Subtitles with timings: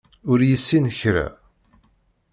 [0.31, 1.27] Ur yessin kra.